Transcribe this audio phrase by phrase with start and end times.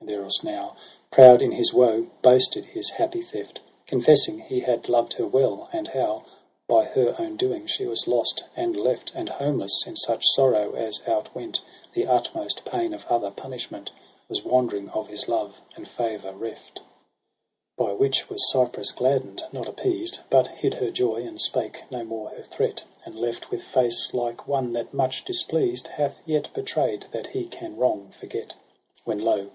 [0.00, 0.76] And Eros now,
[1.10, 3.58] Proud in his woe, boasted his happy theft:
[3.88, 6.22] Confessing he had loved her well, and how
[6.68, 11.00] By her own doing she was lost and left; And homeless in such sorrow as
[11.08, 11.60] outwent
[11.92, 13.90] The utmost pain of other punishment.
[14.28, 16.78] Was wandering of his love and favour reft.
[16.78, 16.86] SEPTEMBER ijj H
[17.76, 20.20] By which was Cypris gladden'd, not appeased.
[20.30, 24.46] But hid her joy and spake no more her threat: And left with face Hke
[24.46, 28.54] one that much displeased Hath yet betray'd that he can wrong forget.
[29.04, 29.50] When lo